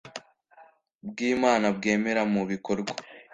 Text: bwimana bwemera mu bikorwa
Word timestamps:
bwimana 1.07 1.67
bwemera 1.77 2.21
mu 2.33 2.41
bikorwa 2.51 2.93